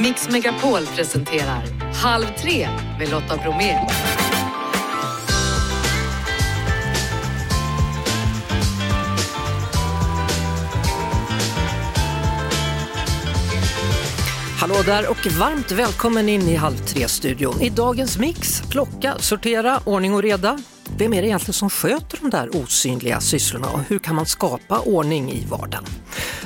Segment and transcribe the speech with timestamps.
[0.00, 1.62] Mix Megapol presenterar
[1.94, 3.78] Halv tre med Lotta Bromé.
[14.60, 17.62] Hallå där och varmt välkommen in i Halv tre-studion.
[17.62, 20.58] I dagens mix, plocka, sortera, ordning och reda.
[20.98, 24.80] Vem är det egentligen som sköter de där osynliga sysslorna och hur kan man skapa
[24.80, 25.84] ordning i vardagen?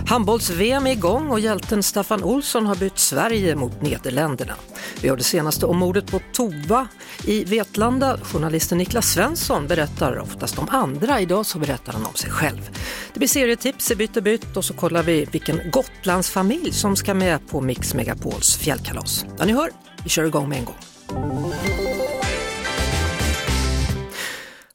[0.06, 4.54] Handbolls-VM är igång och hjälten Staffan Olsson har bytt Sverige mot Nederländerna.
[5.02, 6.88] Vi har det senaste om mordet på Tova
[7.24, 8.18] i Vetlanda.
[8.22, 12.70] Journalisten Niklas Svensson berättar oftast om andra, idag så berättar han om sig själv.
[13.12, 17.14] Det blir serietips i Bytt och bytt och så kollar vi vilken Gotlandsfamilj som ska
[17.14, 19.24] med på Mix Megapols fjällkalas.
[19.38, 19.70] Ja, ni hör,
[20.04, 21.89] vi kör igång med en gång.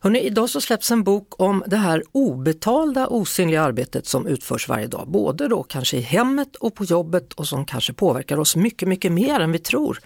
[0.06, 4.88] Hörrni, idag så släpps en bok om det här obetalda osynliga arbetet som utförs varje
[4.88, 8.88] dag, både då kanske i hemmet och på jobbet och som kanske påverkar oss mycket,
[8.88, 10.00] mycket mer än vi tror.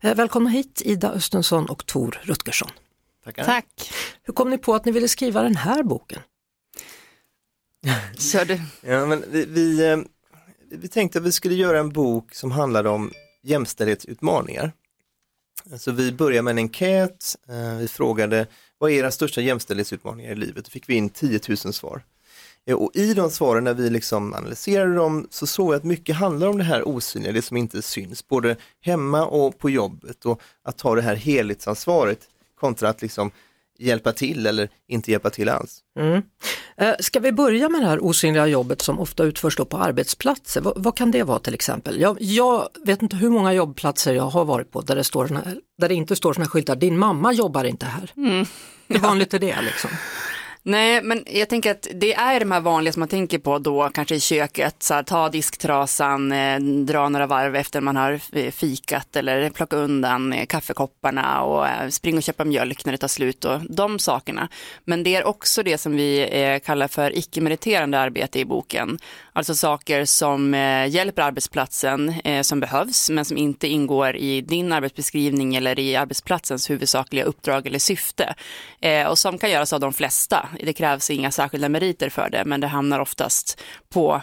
[0.00, 2.70] Eh, välkomna hit Ida Östensson och Tor Rutgersson.
[3.24, 3.44] Tackar.
[3.44, 3.92] Tack.
[4.22, 6.20] Hur kom ni på att ni ville skriva den här boken?
[8.18, 8.60] Kör du.
[8.80, 9.98] Ja, men vi, vi, eh,
[10.70, 13.12] vi tänkte att vi skulle göra en bok som handlade om
[13.42, 14.72] jämställdhetsutmaningar.
[15.78, 18.46] Så vi började med en enkät, eh, vi frågade
[18.82, 20.64] vad är era största jämställdhetsutmaningar i livet?
[20.64, 22.02] Då fick vi in 10 000 svar.
[22.66, 26.16] Eh, och i de svaren när vi liksom analyserade dem så såg jag att mycket
[26.16, 30.42] handlar om det här osynliga, det som inte syns, både hemma och på jobbet och
[30.62, 32.18] att ta det här helhetsansvaret
[32.60, 33.30] kontra att liksom
[33.82, 35.78] hjälpa till eller inte hjälpa till alls.
[35.98, 36.22] Mm.
[36.76, 40.60] Eh, Ska vi börja med det här osynliga jobbet som ofta utförs då på arbetsplatser?
[40.60, 42.00] Vad, vad kan det vara till exempel?
[42.00, 45.56] Jag, jag vet inte hur många jobbplatser jag har varit på där det, står här-
[45.78, 48.12] där det inte står såna skyltar, din mamma jobbar inte här.
[48.88, 49.90] Hur vanligt är det liksom?
[50.64, 53.88] Nej, men jag tänker att det är de här vanliga som man tänker på då,
[53.94, 58.50] kanske i köket, så här, ta disktrasan, eh, dra några varv efter man har eh,
[58.50, 63.08] fikat eller plocka undan eh, kaffekopparna och eh, springa och köpa mjölk när det tar
[63.08, 64.48] slut och de sakerna.
[64.84, 68.98] Men det är också det som vi eh, kallar för icke-meriterande arbete i boken.
[69.34, 74.72] Alltså saker som eh, hjälper arbetsplatsen, eh, som behövs, men som inte ingår i din
[74.72, 78.34] arbetsbeskrivning eller i arbetsplatsens huvudsakliga uppdrag eller syfte.
[78.80, 80.48] Eh, och som kan göras av de flesta.
[80.60, 84.20] Det krävs inga särskilda meriter för det, men det hamnar oftast på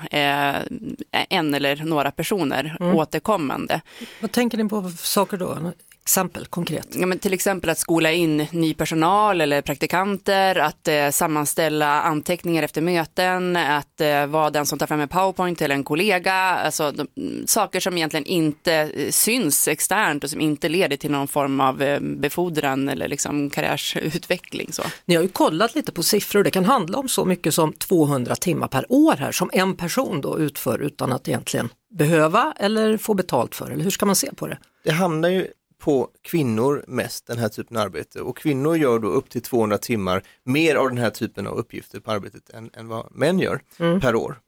[1.12, 3.82] en eller några personer återkommande.
[4.20, 5.72] Vad tänker ni på för saker då?
[6.10, 6.88] Exempel konkret.
[6.92, 12.64] Ja, men till exempel att skola in ny personal eller praktikanter, att eh, sammanställa anteckningar
[12.64, 16.92] efter möten, att eh, vara den som tar fram en powerpoint till en kollega, alltså
[16.92, 21.28] de, mm, saker som egentligen inte eh, syns externt och som inte leder till någon
[21.28, 24.74] form av eh, befordran eller liksom karriärsutveckling.
[24.74, 24.84] Så.
[25.06, 28.36] Ni har ju kollat lite på siffror, det kan handla om så mycket som 200
[28.36, 33.14] timmar per år här som en person då utför utan att egentligen behöva eller få
[33.14, 34.58] betalt för, eller hur ska man se på det?
[34.84, 35.48] Det hamnar ju
[35.80, 39.78] på kvinnor mest, den här typen av arbete och kvinnor gör då upp till 200
[39.78, 43.62] timmar mer av den här typen av uppgifter på arbetet än, än vad män gör
[44.00, 44.40] per år.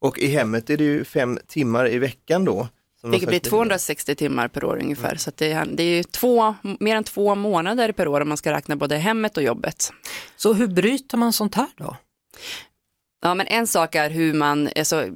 [0.00, 2.68] Och i hemmet är det ju fem timmar i veckan då.
[3.00, 5.16] som Vilket blir sagt- 260 timmar per år ungefär.
[5.16, 8.28] Så att det, är, det är ju två, mer än två månader per år om
[8.28, 9.92] man ska räkna både hemmet och jobbet.
[10.36, 11.96] Så hur bryter man sånt här då?
[13.22, 15.06] Ja, men en sak är hur man, alltså,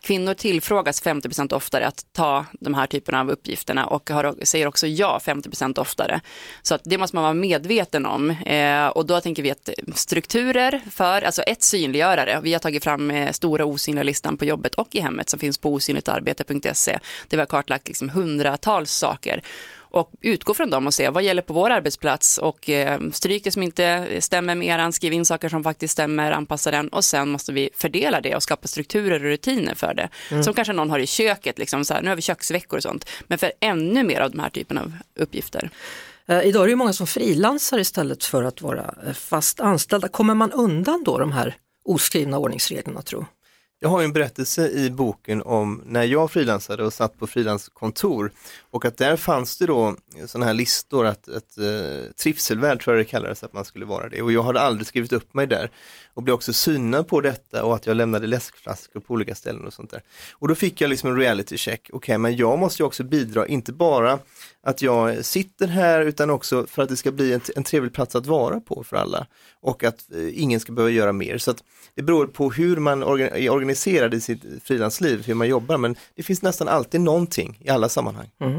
[0.00, 4.86] kvinnor tillfrågas 50% oftare att ta de här typerna av uppgifterna och har, säger också
[4.86, 6.20] ja 50% oftare.
[6.62, 8.30] Så att det måste man vara medveten om.
[8.30, 13.10] Eh, och då tänker vi att strukturer för, alltså ett synliggörare, vi har tagit fram
[13.10, 16.98] eh, stora osynliga listan på jobbet och i hemmet som finns på osynligtarbete.se,
[17.28, 19.42] där vi har kartlagt liksom hundratals saker
[19.90, 23.50] och utgå från dem och se vad gäller på vår arbetsplats och eh, stryk det
[23.50, 27.28] som inte stämmer med eran, skriv in saker som faktiskt stämmer, anpassa den och sen
[27.28, 30.08] måste vi fördela det och skapa strukturer och rutiner för det.
[30.42, 33.08] Som kanske någon har i köket, liksom så här, nu har vi köksveckor och sånt,
[33.26, 35.70] men för ännu mer av de här typen av uppgifter.
[36.28, 40.08] Eh, idag är det ju många som frilansar istället för att vara eh, fast anställda.
[40.08, 43.26] Kommer man undan då de här oskrivna ordningsreglerna tro?
[43.80, 48.32] Jag har ju en berättelse i boken om när jag frilansade och satt på frilanskontor
[48.70, 53.06] och att där fanns det då sådana här listor, att att eh, trivselvärd tror jag
[53.06, 55.70] det kallades, att man skulle vara det och jag hade aldrig skrivit upp mig där
[56.14, 59.72] och blev också synad på detta och att jag lämnade läskflaskor på olika ställen och
[59.72, 60.02] sånt där.
[60.32, 63.46] Och då fick jag liksom en reality check, okej men jag måste ju också bidra,
[63.46, 64.18] inte bara
[64.62, 68.16] att jag sitter här utan också för att det ska bli en, en trevlig plats
[68.16, 69.26] att vara på för alla
[69.60, 71.38] och att eh, ingen ska behöva göra mer.
[71.38, 75.48] Så att det beror på hur man orga- är organiserad i sitt frilansliv, hur man
[75.48, 78.30] jobbar, men det finns nästan alltid någonting i alla sammanhang.
[78.40, 78.57] Mm.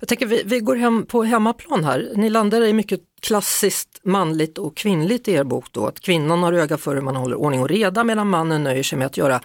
[0.00, 2.12] Jag tänker vi, vi går hem på hemmaplan här.
[2.14, 6.52] Ni landar i mycket klassiskt manligt och kvinnligt i er bok då, att kvinnan har
[6.52, 9.40] öga för hur man håller ordning och reda medan mannen nöjer sig med att göra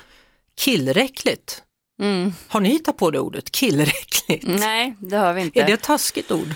[0.57, 1.61] killräckligt
[1.99, 2.33] Mm.
[2.47, 4.43] Har ni hittat på det ordet, killräckligt?
[4.47, 5.59] Nej, det har vi inte.
[5.59, 6.47] Är det ett taskigt ord?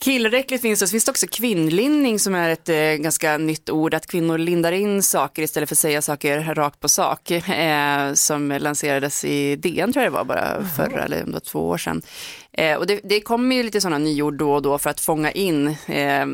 [0.00, 3.94] Killräckligt finns det, så finns det också kvinnlinning som är ett eh, ganska nytt ord,
[3.94, 8.58] att kvinnor lindar in saker istället för att säga saker rakt på sak, eh, som
[8.60, 11.78] lanserades i DN tror jag det var bara förra eller om det var två år
[11.78, 12.02] sedan.
[12.52, 15.30] Eh, och det, det kommer ju lite sådana nyord då och då för att fånga
[15.30, 16.26] in eh,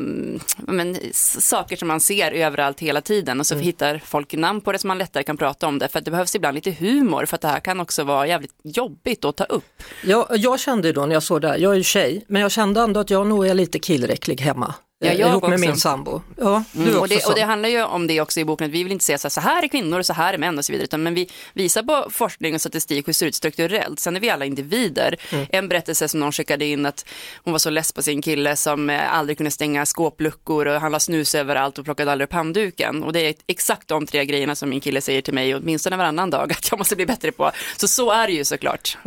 [0.57, 3.65] men, saker som man ser överallt hela tiden och så mm.
[3.65, 5.87] hittar folk namn på det som man lättare kan prata om det.
[5.87, 8.55] För att det behövs ibland lite humor för att det här kan också vara jävligt
[8.63, 9.83] jobbigt att ta upp.
[10.03, 12.51] Ja, jag kände då när jag såg det här, jag är ju tjej, men jag
[12.51, 14.73] kände ändå att jag nog är lite killräcklig hemma.
[14.99, 15.65] Ja, jag ihop med också.
[15.65, 16.21] min sambo.
[16.37, 18.83] Ja, mm, och, det, och, det, handlar ju om det också i boken, att vi
[18.83, 20.65] vill inte säga så här, så här är kvinnor och så här är män och
[20.65, 23.99] så vidare, utan men vi visar på forskning och statistik hur det ser ut strukturellt.
[23.99, 25.15] Sen är vi alla individer.
[25.31, 25.45] Mm.
[25.49, 27.05] En berättelse som någon skickade in att
[27.35, 30.91] hon var så less på sin kille som eh, aldrig kunde stänga skåpluckor och han
[30.91, 33.03] la snus överallt och plockade aldrig upp handduken.
[33.03, 36.29] Och det är exakt de tre grejerna som min kille säger till mig åtminstone varannan
[36.29, 37.51] dag att jag måste bli bättre på.
[37.77, 38.97] Så så är det ju såklart.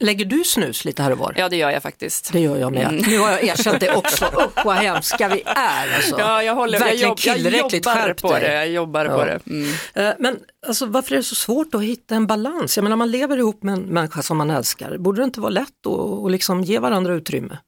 [0.00, 1.34] Lägger du snus lite här och var?
[1.36, 2.32] Ja, det gör jag faktiskt.
[2.32, 2.88] Det gör jag med.
[2.88, 3.04] Mm.
[3.06, 4.24] Nu har jag erkänt det också.
[4.24, 4.76] Usch vad
[5.12, 5.94] hemska vi är.
[5.94, 6.18] Alltså.
[6.18, 8.54] Ja, jag håller Verkligen jag, jobb, jag jobbar på det.
[8.54, 9.16] Jag jobbar ja.
[9.16, 9.40] på det.
[9.46, 9.68] Mm.
[9.94, 12.76] Eh, men alltså, varför är det så svårt att hitta en balans?
[12.76, 14.98] Jag menar, man lever ihop med en människa som man älskar.
[14.98, 17.58] Borde det inte vara lätt att liksom ge varandra utrymme?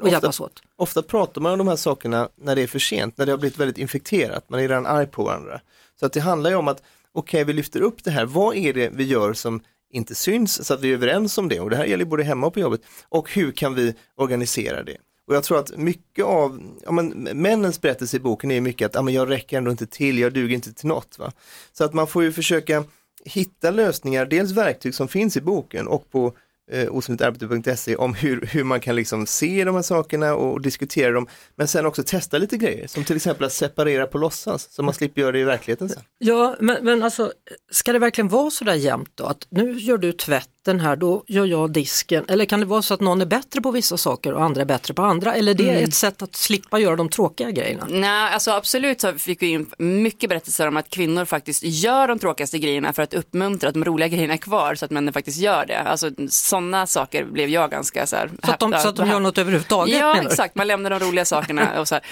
[0.00, 0.62] och hjälpas åt.
[0.76, 3.38] Ofta pratar man om de här sakerna när det är för sent, när det har
[3.38, 5.60] blivit väldigt infekterat, man är redan arg på varandra.
[6.00, 6.82] Så att det handlar ju om att,
[7.12, 9.60] okej okay, vi lyfter upp det här, vad är det vi gör som
[9.90, 12.46] inte syns så att vi är överens om det och det här gäller både hemma
[12.46, 14.96] och på jobbet och hur kan vi organisera det?
[15.26, 18.94] Och jag tror att mycket av, ja, men, männens berättelse i boken är mycket att
[18.94, 21.18] ja, men jag räcker ändå inte till, jag duger inte till något.
[21.18, 21.32] Va?
[21.72, 22.84] Så att man får ju försöka
[23.24, 26.32] hitta lösningar, dels verktyg som finns i boken och på
[26.70, 31.12] eh, osynligtarbete.se om hur, hur man kan liksom se de här sakerna och, och, diskutera
[31.12, 31.26] dem.
[31.56, 34.94] Men sen också testa lite grejer, som till exempel att separera på låtsas, så man
[34.94, 36.02] slipper göra det i verkligheten sen.
[36.18, 37.32] Ja, men, men alltså,
[37.70, 39.24] ska det verkligen vara så där jämnt då?
[39.24, 42.24] Att nu gör du tvätt rätten här, då gör jag disken.
[42.28, 44.66] Eller kan det vara så att någon är bättre på vissa saker och andra är
[44.66, 45.34] bättre på andra?
[45.34, 45.84] Eller det är mm.
[45.84, 47.86] ett sätt att slippa göra de tråkiga grejerna?
[47.90, 52.18] Nej, alltså absolut så fick vi in mycket berättelser om att kvinnor faktiskt gör de
[52.18, 55.38] tråkigaste grejerna för att uppmuntra att de roliga grejerna är kvar så att männen faktiskt
[55.38, 55.78] gör det.
[55.78, 58.30] Alltså sådana saker blev jag ganska så här.
[58.44, 59.98] Så att de, så att de gör något överhuvudtaget?
[59.98, 60.54] Ja, exakt.
[60.54, 61.68] Man lämnar de roliga sakerna.
[61.80, 62.04] Och så, här.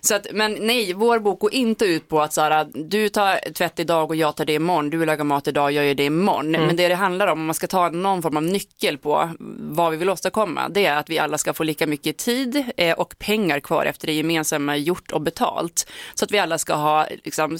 [0.00, 3.52] så att, men nej, vår bok går inte ut på att så här, du tar
[3.52, 4.90] tvätt idag och jag tar det imorgon.
[4.90, 6.54] Du lagar mat idag, jag gör det imorgon.
[6.54, 6.66] Mm.
[6.66, 9.90] Men det det handlar om, om man ska ta någon form av nyckel på vad
[9.90, 13.18] vi vill åstadkomma, det är att vi alla ska få lika mycket tid eh, och
[13.18, 15.86] pengar kvar efter det gemensamma gjort och betalt.
[16.14, 17.58] Så att vi alla ska ha liksom,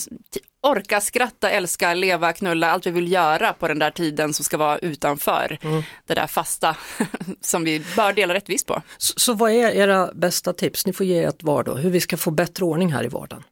[0.62, 4.56] orka skratta, älska, leva, knulla, allt vi vill göra på den där tiden som ska
[4.56, 5.82] vara utanför mm.
[6.06, 6.76] det där fasta
[7.40, 8.82] som vi bör dela rättvist på.
[8.98, 10.86] Så, så vad är era bästa tips?
[10.86, 13.44] Ni får ge ett var då, hur vi ska få bättre ordning här i vardagen.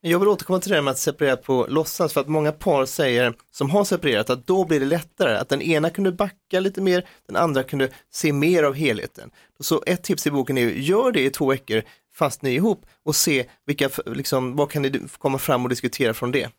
[0.00, 2.86] Jag vill återkomma till det här med att separera på låtsas för att många par
[2.86, 6.80] säger som har separerat att då blir det lättare, att den ena kunde backa lite
[6.80, 9.30] mer, den andra kunde se mer av helheten.
[9.60, 11.82] Så ett tips i boken är gör det i två veckor
[12.14, 16.14] fast ni är ihop och se vilka, liksom, vad kan ni komma fram och diskutera
[16.14, 16.50] från det.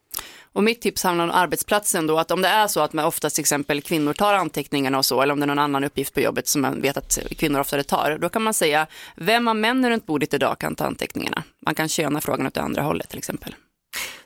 [0.53, 3.35] Och mitt tips handlar om arbetsplatsen då, att om det är så att man oftast
[3.35, 6.19] till exempel kvinnor tar anteckningarna och så, eller om det är någon annan uppgift på
[6.19, 9.91] jobbet som man vet att kvinnor oftare tar, då kan man säga, vem av männen
[9.91, 11.43] runt bordet idag kan ta anteckningarna?
[11.65, 13.55] Man kan köna frågan åt det andra hållet till exempel.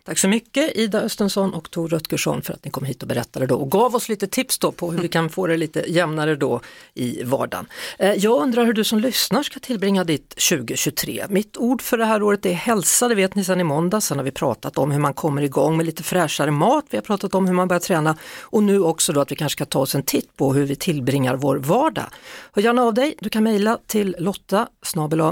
[0.06, 3.46] Tack så mycket Ida Östensson och Tor Rutgersson för att ni kom hit och berättade
[3.46, 6.36] då och gav oss lite tips då på hur vi kan få det lite jämnare
[6.36, 6.62] då
[6.94, 7.66] i vardagen.
[8.00, 11.26] Eh, jag undrar hur du som lyssnar ska tillbringa ditt 2023.
[11.30, 14.02] Mitt ord för det här året är hälsa, det vet ni sedan i måndag.
[14.02, 17.02] Sen har vi pratat om hur man kommer igång med lite fräschare mat, vi har
[17.02, 19.80] pratat om hur man börjar träna och nu också då att vi kanske ska ta
[19.80, 22.06] oss en titt på hur vi tillbringar vår vardag.
[22.54, 24.68] Hör gärna av dig, du kan mejla till lotta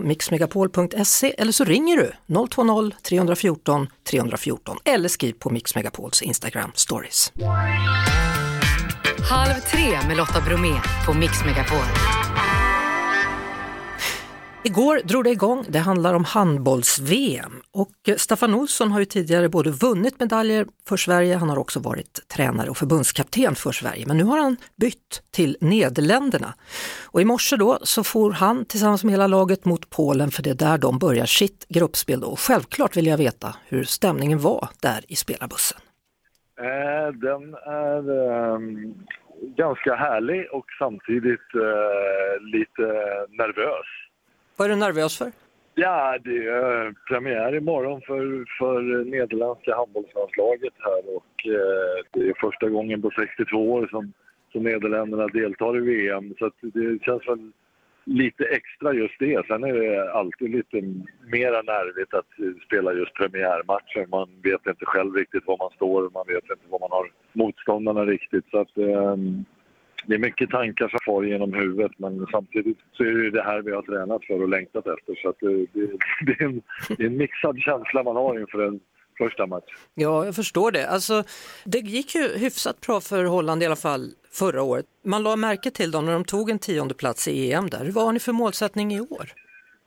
[0.01, 7.33] mixmegapol.se eller så ringer du 020-314 314 eller skriv på Mix Megapols Instagram stories.
[9.29, 11.85] Halv tre med Lotta Bromé på Mix Megapol.
[14.63, 19.49] Igår drog det igång, det handlar om handbolls-VM och eh, Staffan Olsson har ju tidigare
[19.49, 24.17] både vunnit medaljer för Sverige, han har också varit tränare och förbundskapten för Sverige, men
[24.17, 26.53] nu har han bytt till Nederländerna.
[27.11, 30.49] Och i morse då så får han tillsammans med hela laget mot Polen för det
[30.49, 32.35] är där de börjar sitt gruppspel då.
[32.35, 35.79] Självklart vill jag veta hur stämningen var där i spelarbussen.
[36.59, 38.01] Äh, den är
[38.55, 38.93] ähm,
[39.57, 42.85] ganska härlig och samtidigt eh, lite
[43.29, 44.00] nervös.
[44.61, 45.31] Vad är du nervös för?
[45.75, 52.69] Ja, det är premiär imorgon för, för nederländska handbollslandslaget här och eh, det är första
[52.69, 54.13] gången på 62 år som,
[54.51, 57.51] som Nederländerna deltar i VM så det känns väl
[58.05, 59.47] lite extra just det.
[59.47, 60.77] Sen är det alltid lite
[61.35, 62.31] mera nervigt att
[62.65, 64.05] spela just premiärmatcher.
[64.09, 68.05] Man vet inte själv riktigt var man står, man vet inte var man har motståndarna
[68.05, 68.45] riktigt.
[68.51, 69.15] Så att, eh,
[70.05, 73.61] det är mycket tankar som far genom huvudet men samtidigt så är det det här
[73.61, 75.15] vi har tränat för och längtat efter.
[75.15, 75.87] Så det, det,
[76.25, 76.61] det, är en,
[76.97, 78.79] det är en mixad känsla man har inför en
[79.17, 79.71] första match.
[79.93, 80.87] Ja, jag förstår det.
[80.89, 81.23] Alltså,
[81.65, 84.85] det gick ju hyfsat bra för Holland i alla fall förra året.
[85.03, 87.91] Man la märke till dem när de tog en tionde plats i EM där.
[87.91, 89.25] Vad har ni för målsättning i år?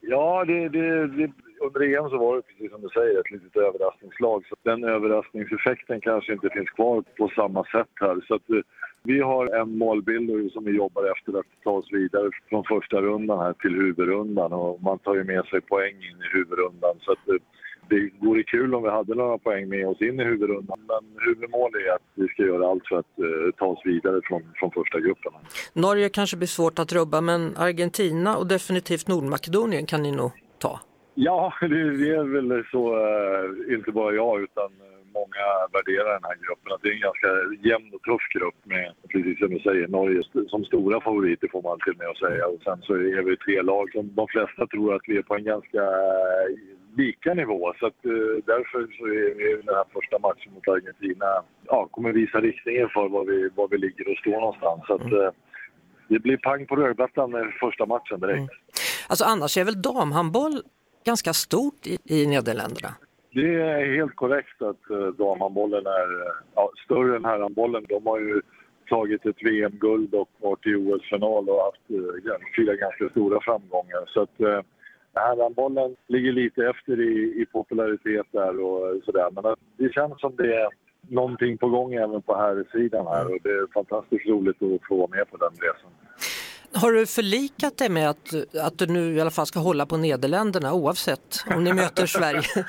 [0.01, 1.33] Ja, det, det, det,
[1.67, 4.47] under EM så var det precis som du säger ett litet överraskningslag.
[4.49, 8.25] Så den överraskningseffekten kanske inte finns kvar på samma sätt här.
[8.29, 8.57] Så att, eh,
[9.05, 13.39] vi har en målbild som vi jobbar efter att ta oss vidare från första rundan
[13.39, 16.95] här till huvudrundan och man tar ju med sig poäng in i huvudrundan.
[17.01, 17.35] Så att, eh,
[17.89, 20.79] det vore kul om vi hade några poäng med oss in i huvudrundan.
[20.89, 24.43] Men huvudmålet är att vi ska göra allt för att uh, ta oss vidare från,
[24.55, 25.33] från första gruppen.
[25.73, 30.81] Norge kanske blir svårt att rubba men Argentina och definitivt Nordmakedonien kan ni nog ta?
[31.15, 34.71] Ja, det, det är väl så, uh, inte bara jag utan
[35.21, 36.73] många värderar den här gruppen.
[36.73, 37.31] Att det är en ganska
[37.69, 41.79] jämn och tuff grupp med, precis som du säger, Norge som stora favoriter får man
[41.85, 42.45] till med att säga.
[42.53, 45.35] Och sen så är vi tre lag som de flesta tror att vi är på
[45.37, 45.83] en ganska
[46.97, 47.75] lika nivå.
[47.79, 51.31] Så att, uh, därför så är, den här första matchen mot Argentina
[51.67, 54.81] ja, kommer visa riktningen för var vi, var vi ligger och står någonstans.
[54.87, 55.31] Så att, uh,
[56.09, 58.39] det blir pang på rödbetan första matchen direkt.
[58.39, 58.49] Mm.
[59.09, 60.63] Alltså annars är väl damhandboll
[61.05, 62.95] ganska stort i, i Nederländerna?
[63.35, 67.85] Det är helt korrekt att eh, damhandbollen är eh, ja, större än herrhandbollen.
[67.89, 68.43] De har ju
[68.89, 74.05] tagit ett VM-guld och varit i OS-final och haft eh, fyra ganska stora framgångar.
[74.07, 74.65] Så att,
[75.17, 79.29] Herrhandbollen ligger lite efter i, i popularitet där och sådär.
[79.31, 80.69] Men det känns som det är
[81.09, 84.97] någonting på gång även på här sidan här och det är fantastiskt roligt att få
[84.97, 85.91] vara med på den resan.
[86.75, 88.35] Har du förlikat dig med att,
[88.67, 92.43] att du nu i alla fall ska hålla på Nederländerna oavsett om ni möter Sverige?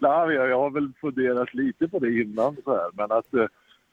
[0.00, 3.46] Nej, jag, har väl funderat lite på det innan så här, men att eh,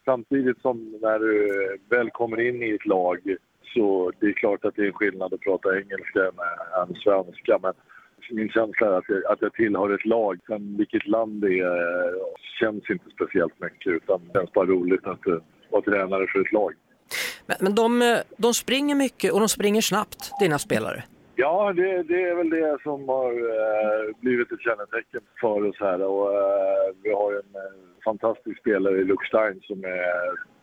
[0.06, 3.38] samtidigt som när du väl kommer in i ett lag
[3.74, 6.32] så det är klart att det är en skillnad att prata engelska
[6.82, 7.60] än svenska.
[7.62, 7.74] Men
[8.32, 10.40] min känsla är att jag, att jag tillhör ett lag.
[10.48, 12.22] Sen vilket land det är eh,
[12.60, 15.38] känns inte speciellt mycket utan det känns bara roligt att eh,
[15.70, 16.74] vara tränare för ett lag.
[17.48, 21.04] Men, men de, de springer mycket och de springer snabbt, dina spelare?
[21.36, 26.02] Ja, det, det, är väl det som har eh, blivit ett kännetecken för oss här.
[26.02, 30.12] Och, eh, vi har en eh, fantastisk spelare i Luxstein som är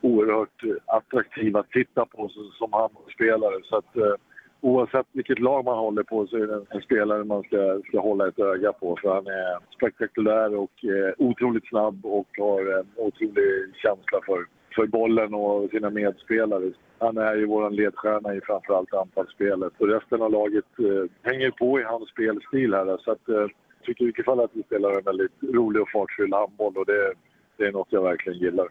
[0.01, 3.61] oerhört attraktiv att titta på som handbollsspelare.
[3.65, 4.15] Så att, eh,
[4.61, 8.29] oavsett vilket lag man håller på så är det en, spelare man ska, ska hålla
[8.29, 8.99] ett öga på.
[9.03, 14.87] För han är spektakulär och eh, otroligt snabb och har en otrolig känsla för, för
[14.87, 16.73] bollen och sina medspelare.
[16.99, 19.73] Han är ju vår ledstjärna i framförallt anfallsspelet.
[19.79, 22.99] Och resten av laget eh, hänger på i hans spelstil här.
[23.05, 23.51] Så att, eh, jag
[23.83, 27.13] tycker i vilket fall att vi spelar en väldigt rolig och fartfylld handboll och det,
[27.57, 28.69] det är något jag verkligen gillar.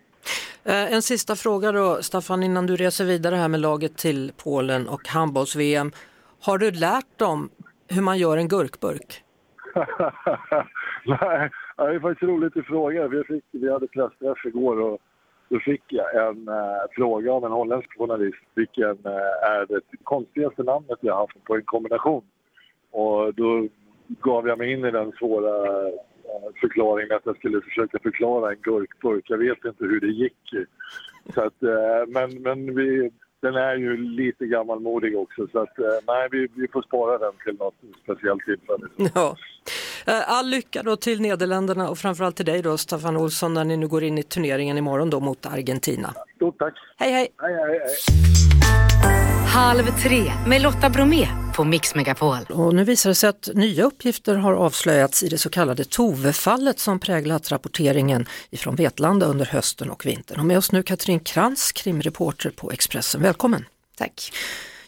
[0.65, 4.87] Eh, en sista fråga då, Staffan, innan du reser vidare här med laget till Polen
[4.87, 5.91] och handbolls-VM.
[6.41, 7.49] Har du lärt dem
[7.87, 9.23] hur man gör en gurkburk?
[11.05, 13.07] Nej, det är faktiskt roligt att fråga.
[13.07, 15.01] Vi, fick, vi hade pressträff igår och
[15.53, 18.43] då fick jag en äh, fråga av en holländsk journalist.
[18.55, 22.23] Vilken äh, är det konstigaste namnet jag haft på en kombination?
[22.91, 23.67] Och då
[24.07, 25.93] gav jag mig in i den svåra eh,
[26.61, 29.29] förklaringen att jag skulle försöka förklara en gurkburk.
[29.29, 30.67] Jag vet inte hur det gick.
[31.33, 31.61] Så att,
[32.07, 36.81] men men vi, den är ju lite gammalmodig också så att, nej, vi, vi får
[36.81, 38.87] spara den till något speciellt tillfälle.
[39.15, 39.35] Ja.
[40.05, 43.77] Eh, all lycka då till Nederländerna och framförallt till dig då Staffan Olsson när ni
[43.77, 46.13] nu går in i turneringen imorgon då mot Argentina.
[46.35, 46.73] Stort tack!
[46.97, 47.27] Hej hej!
[47.41, 48.23] hej, hej, hej.
[49.53, 52.37] Halv tre med Lotta Bromé på Mix Megapol.
[52.49, 56.79] Och nu visar det sig att nya uppgifter har avslöjats i det så kallade Tove-fallet
[56.79, 60.39] som präglat rapporteringen ifrån Vetlanda under hösten och vintern.
[60.39, 63.21] Och med oss nu Katrin Krantz, krimreporter på Expressen.
[63.21, 63.65] Välkommen!
[63.97, 64.31] Tack!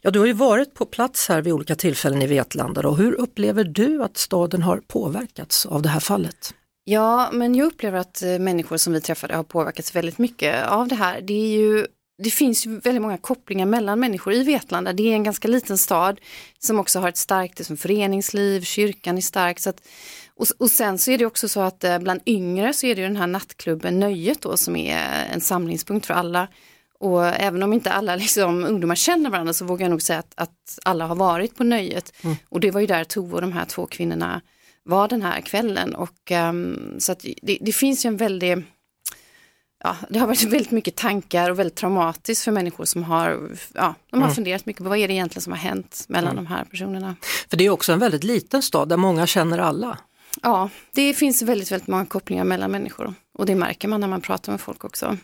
[0.05, 3.13] Ja, du har ju varit på plats här vid olika tillfällen i Vetlanda och hur
[3.13, 6.53] upplever du att staden har påverkats av det här fallet?
[6.83, 10.87] Ja, men jag upplever att eh, människor som vi träffade har påverkats väldigt mycket av
[10.87, 11.21] det här.
[11.21, 11.87] Det är ju
[12.23, 14.93] det finns ju väldigt många kopplingar mellan människor i Vetlanda.
[14.93, 16.19] Det är en ganska liten stad
[16.59, 19.59] som också har ett starkt liksom, föreningsliv, kyrkan är stark.
[19.59, 19.81] Så att,
[20.35, 23.01] och, och, sen så är det också så att eh, bland yngre så är det
[23.01, 26.47] den här nattklubben Nöjet då som är en samlingspunkt för alla.
[27.05, 30.33] Och även om inte alla liksom, ungdomar känner varandra så vågar jag nog säga att,
[30.35, 32.13] att alla har varit på Nöjet.
[32.23, 32.35] Mm.
[32.49, 34.41] Och det var ju där Tove och de här två kvinnorna
[34.83, 35.95] var den här kvällen.
[35.95, 38.63] Och, um, så det, det finns ju en väldig
[39.83, 43.95] ja, det har varit väldigt mycket tankar och väldigt traumatiskt för människor som har, ja,
[44.09, 44.35] de har mm.
[44.35, 46.43] funderat mycket på vad är det egentligen som har hänt mellan mm.
[46.43, 47.15] de här personerna.
[47.49, 49.97] För det är också en väldigt liten stad där många känner alla.
[50.41, 54.21] Ja, det finns väldigt, väldigt många kopplingar mellan människor och det märker man när man
[54.21, 55.17] pratar med folk också.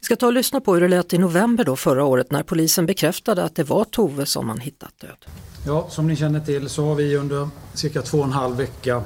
[0.00, 2.42] Vi ska ta och lyssna på hur det lät i november då förra året när
[2.42, 5.26] polisen bekräftade att det var Tove som man hittat död.
[5.66, 9.02] Ja, som ni känner till så har vi under cirka två och en halv vecka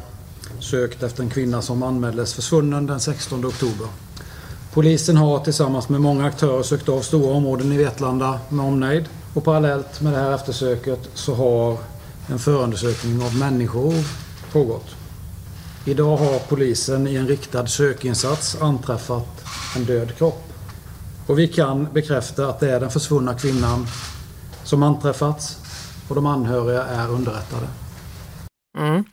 [0.60, 3.86] sökt efter en kvinna som anmäldes försvunnen den 16 oktober.
[4.74, 9.04] Polisen har tillsammans med många aktörer sökt av stora områden i Vetlanda med omnejd
[9.34, 11.78] och parallellt med det här eftersöket så har
[12.28, 13.94] en förundersökning av människor
[14.52, 14.86] pågått.
[15.84, 19.44] Idag har polisen i en riktad sökinsats anträffat
[19.76, 20.43] en död kropp.
[21.26, 23.86] Och vi kan bekräfta att det är den försvunna kvinnan
[24.64, 25.56] som anträffats
[26.08, 27.66] och de anhöriga är underrättade.
[28.78, 29.04] Mm.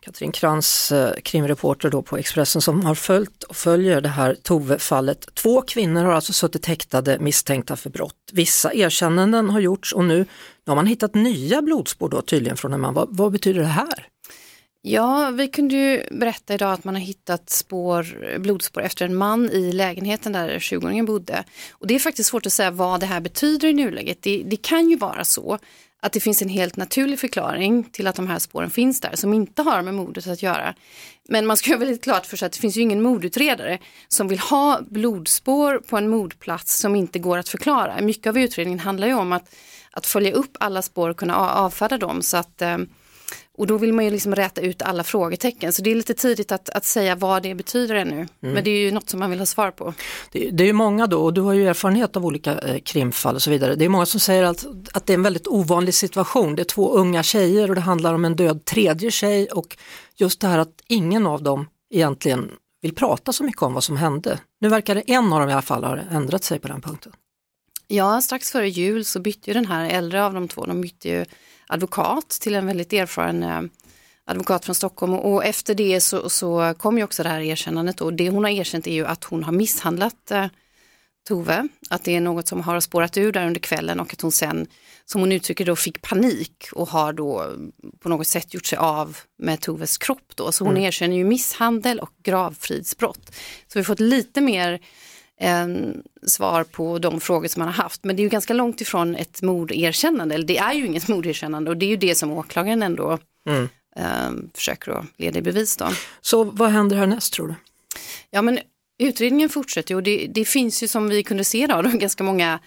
[0.00, 5.34] Katrin Krantz, eh, krimreporter då på Expressen som har följt och följer det här Tove-fallet.
[5.34, 8.16] Två kvinnor har alltså suttit häktade misstänkta för brott.
[8.32, 10.26] Vissa erkännanden har gjorts och nu, nu
[10.66, 12.94] har man hittat nya blodspår då tydligen från en man.
[12.94, 14.06] Vad, vad betyder det här?
[14.82, 19.50] Ja, vi kunde ju berätta idag att man har hittat spår, blodspår efter en man
[19.50, 21.44] i lägenheten där 20-åringen bodde.
[21.70, 24.22] Och det är faktiskt svårt att säga vad det här betyder i nuläget.
[24.22, 25.58] Det, det kan ju vara så
[26.02, 29.34] att det finns en helt naturlig förklaring till att de här spåren finns där som
[29.34, 30.74] inte har med mordet att göra.
[31.28, 34.28] Men man ska ha väldigt klart för sig att det finns ju ingen mordutredare som
[34.28, 38.00] vill ha blodspår på en mordplats som inte går att förklara.
[38.00, 39.54] Mycket av utredningen handlar ju om att,
[39.90, 42.78] att följa upp alla spår och kunna avfärda dem så att eh,
[43.60, 45.72] och då vill man ju liksom räta ut alla frågetecken.
[45.72, 48.14] Så det är lite tidigt att, att säga vad det betyder ännu.
[48.14, 48.28] Mm.
[48.40, 49.94] Men det är ju något som man vill ha svar på.
[50.32, 53.34] Det, det är ju många då, och du har ju erfarenhet av olika eh, krimfall
[53.34, 53.74] och så vidare.
[53.74, 56.54] Det är många som säger att, att det är en väldigt ovanlig situation.
[56.54, 59.76] Det är två unga tjejer och det handlar om en död tredje tjej och
[60.16, 62.50] just det här att ingen av dem egentligen
[62.82, 64.38] vill prata så mycket om vad som hände.
[64.60, 67.12] Nu verkar det en av dem i alla fall ha ändrat sig på den punkten.
[67.88, 71.08] Ja, strax före jul så bytte ju den här äldre av de två, de bytte
[71.08, 71.24] ju
[71.70, 73.60] advokat till en väldigt erfaren eh,
[74.24, 78.14] advokat från Stockholm och efter det så, så kom ju också det här erkännandet och
[78.14, 80.46] det hon har erkänt är ju att hon har misshandlat eh,
[81.28, 84.32] Tove, att det är något som har spårat ur där under kvällen och att hon
[84.32, 84.66] sen,
[85.04, 87.52] som hon uttrycker då, fick panik och har då
[88.00, 90.52] på något sätt gjort sig av med Toves kropp då.
[90.52, 90.84] Så hon mm.
[90.84, 93.26] erkänner ju misshandel och gravfridsbrott.
[93.66, 94.80] Så vi har fått lite mer
[95.42, 98.04] en svar på de frågor som man har haft.
[98.04, 101.70] Men det är ju ganska långt ifrån ett morderkännande, eller det är ju inget morderkännande
[101.70, 103.68] och det är ju det som åklagaren ändå mm.
[103.96, 105.76] eh, försöker att leda i bevis.
[105.76, 105.88] Då.
[106.20, 107.54] Så vad händer härnäst tror du?
[108.30, 108.58] Ja men
[108.98, 112.60] utredningen fortsätter och det, det finns ju som vi kunde se då, ganska många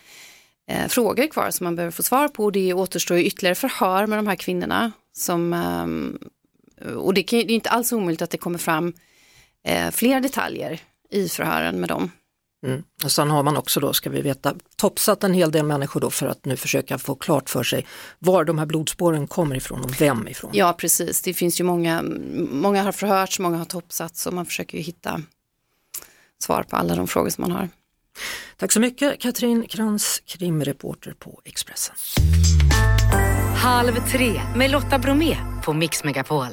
[0.68, 2.52] eh, frågor kvar som man behöver få svar på.
[2.52, 4.92] Det återstår ju ytterligare förhör med de här kvinnorna.
[5.16, 8.94] Som, eh, och det, kan, det, är inte alls omöjligt att det kommer fram
[9.64, 12.12] eh, fler detaljer i förhören med dem.
[12.64, 12.84] Mm.
[13.04, 16.10] Och sen har man också då, ska vi veta, topsat en hel del människor då
[16.10, 17.88] för att nu försöka få klart för sig
[18.20, 20.52] var de här blodspåren kommer ifrån och vem ifrån.
[20.54, 22.02] Ja precis, det finns ju många,
[22.52, 25.22] många har förhörts, många har topsats och man försöker ju hitta
[26.44, 27.70] svar på alla de frågor som man har.
[28.58, 31.96] Tack så mycket Katrin Krantz, krimreporter på Expressen.
[33.56, 36.48] Halv tre med Lotta Bromé på Mix Megapol.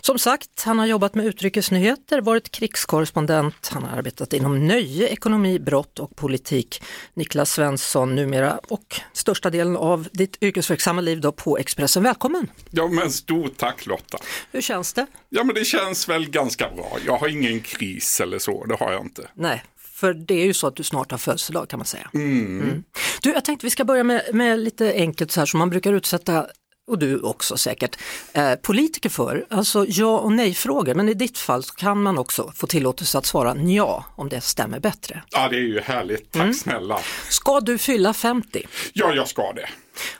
[0.00, 5.58] Som sagt, han har jobbat med utrikesnyheter, varit krigskorrespondent, han har arbetat inom nöje, ekonomi,
[5.58, 6.82] brott och politik.
[7.14, 12.02] Niklas Svensson numera och största delen av ditt yrkesverksamma liv då på Expressen.
[12.02, 12.50] Välkommen!
[12.70, 14.18] Ja men stort tack Lotta!
[14.52, 15.06] Hur känns det?
[15.28, 16.98] Ja men det känns väl ganska bra.
[17.06, 19.28] Jag har ingen kris eller så, det har jag inte.
[19.34, 19.62] Nej,
[20.02, 22.10] för det är ju så att du snart har födelsedag kan man säga.
[22.14, 22.60] Mm.
[22.60, 22.84] Mm.
[23.22, 25.92] Du, jag tänkte vi ska börja med, med lite enkelt så här som man brukar
[25.92, 26.46] utsätta
[26.86, 27.98] och du också säkert,
[28.32, 32.52] eh, politiker för, alltså ja och nej-frågor, men i ditt fall så kan man också
[32.56, 35.22] få tillåtelse att svara ja om det stämmer bättre.
[35.30, 36.54] Ja, det är ju härligt, tack mm.
[36.54, 37.00] snälla.
[37.28, 38.66] Ska du fylla 50?
[38.92, 39.68] Ja, jag ska det.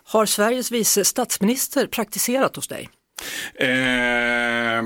[0.05, 2.88] Har Sveriges vice statsminister praktiserat hos dig?
[3.55, 4.83] Eh,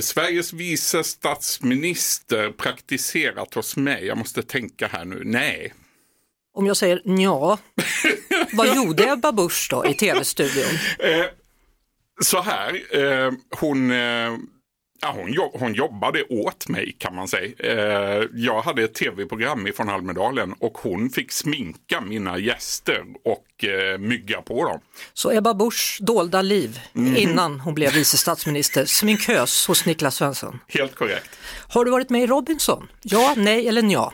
[0.00, 5.72] Sveriges vice statsminister praktiserat hos mig, jag måste tänka här nu, nej.
[6.54, 7.58] Om jag säger ja,
[8.52, 10.78] vad gjorde Ebba Busch då i tv-studion?
[10.98, 11.24] Eh,
[12.22, 13.96] så här, eh, hon, eh,
[15.00, 17.52] ja, hon, hon jobbade åt mig kan man säga.
[17.58, 23.98] Eh, jag hade ett tv-program från Almedalen och hon fick sminka mina gäster och eh,
[23.98, 24.80] mygga på dem.
[25.12, 27.16] Så Ebba Buschs dolda liv mm.
[27.16, 30.58] innan hon blev vice statsminister, sminkös hos Niklas Svensson?
[30.68, 31.38] Helt korrekt.
[31.68, 32.88] Har du varit med i Robinson?
[33.02, 34.12] Ja, nej eller ja?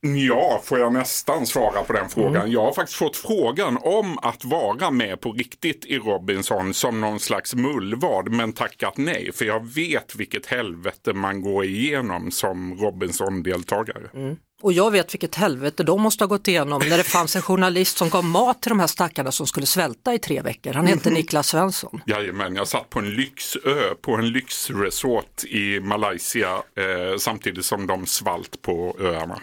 [0.00, 2.36] Ja, får jag nästan svara på den frågan.
[2.36, 2.52] Mm.
[2.52, 7.20] Jag har faktiskt fått frågan om att vara med på riktigt i Robinson som någon
[7.20, 9.30] slags mullvad men tackat nej.
[9.34, 14.10] För jag vet vilket helvete man går igenom som Robinson-deltagare.
[14.14, 14.36] Mm.
[14.62, 17.98] Och jag vet vilket helvete de måste ha gått igenom när det fanns en journalist
[17.98, 20.72] som gav mat till de här stackarna som skulle svälta i tre veckor.
[20.72, 22.00] Han hette Niklas Svensson.
[22.06, 28.06] Jajamän, jag satt på en lyxö på en lyxresort i Malaysia eh, samtidigt som de
[28.06, 29.40] svalt på öarna.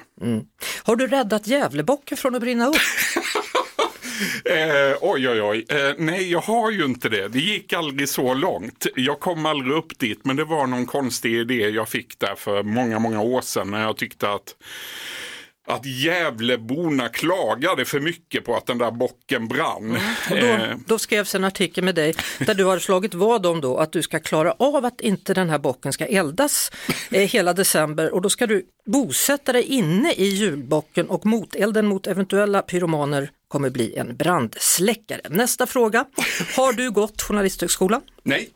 [0.84, 2.76] Har du räddat Gävlebocken från att brinna upp?
[4.46, 5.66] Eh, oj, oj, oj.
[5.70, 7.28] Eh, nej, jag har ju inte det.
[7.28, 8.88] Det gick aldrig så långt.
[8.96, 12.64] Jag kom aldrig upp dit, men det var någon konstig idé jag fick där för
[12.64, 14.56] många, många år sedan när jag tyckte att
[15.68, 19.98] att Gävleborna klagade för mycket på att den där bocken brann.
[20.30, 23.62] Och då, Eh, då skrevs en artikel med dig där du har slagit vad om
[23.62, 26.72] då att du ska klara av att inte den här bocken ska eldas
[27.12, 32.08] eh, hela december och då ska du bosätta dig inne i julbocken och motelden mot
[32.08, 35.22] eventuella pyromaner kommer bli en brandsläckare.
[35.30, 36.06] Nästa fråga.
[36.56, 38.02] Har du gått Journalisthögskolan?
[38.24, 38.50] nej,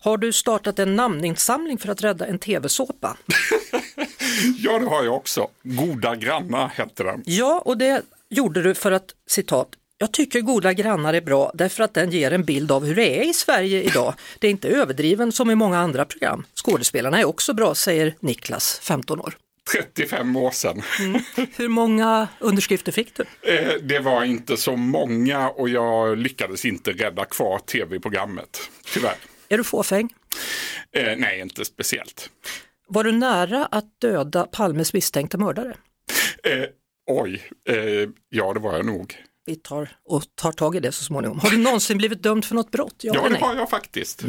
[0.00, 3.16] Har du startat en namninsamling för att rädda en tv-såpa?
[4.58, 5.48] ja det har jag också.
[5.62, 7.22] Goda grannar hette den.
[7.26, 9.68] Ja, och det gjorde du för att, citat,
[9.98, 13.20] jag tycker Goda grannar är bra därför att den ger en bild av hur det
[13.20, 14.14] är i Sverige idag.
[14.38, 16.46] Det är inte överdriven som i många andra program.
[16.54, 19.36] Skådespelarna är också bra, säger Niklas, 15 år.
[19.72, 20.82] 35 år sedan.
[21.56, 23.52] Hur många underskrifter fick du?
[23.52, 28.70] Eh, det var inte så många och jag lyckades inte rädda kvar tv-programmet.
[28.94, 29.16] Tyvärr.
[29.48, 30.14] Är du fåfäng?
[30.92, 32.30] Eh, nej, inte speciellt.
[32.88, 35.74] Var du nära att döda Palmes misstänkta mördare?
[36.44, 36.64] Eh,
[37.06, 37.76] oj, eh,
[38.28, 39.16] ja det var jag nog.
[39.48, 41.38] Vi tar och tar tag i det så småningom.
[41.38, 42.94] Har du någonsin blivit dömd för något brott?
[43.00, 44.22] Ja, Ja, det har jag faktiskt.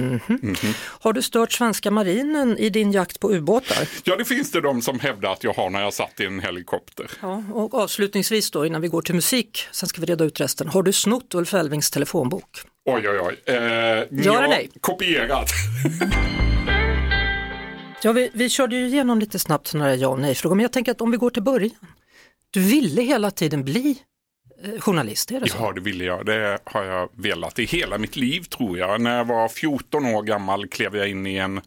[0.77, 3.89] Har du stört svenska marinen i din jakt på ubåtar?
[4.03, 6.39] Ja, det finns det de som hävdar att jag har när jag satt i en
[6.39, 7.11] helikopter.
[7.21, 10.67] Ja, och avslutningsvis då innan vi går till musik, sen ska vi reda ut resten.
[10.67, 12.61] Har du snott Ulf Elvings telefonbok?
[12.85, 13.53] Oj, oj, oj.
[13.55, 13.55] Eh,
[14.11, 14.69] ja, nej?
[14.81, 15.49] Kopierat.
[18.01, 20.91] Ja, vi, vi körde ju igenom lite snabbt sådana ja och nej-frågor, men jag tänker
[20.91, 21.75] att om vi går till början.
[22.51, 23.97] Du ville hela tiden bli
[24.63, 25.57] eh, journalist, är det så?
[25.59, 26.25] Ja, det ville jag.
[26.25, 29.01] Det har jag velat i hela mitt liv tror jag.
[29.01, 31.61] När jag var 14 år gammal klev jag in i en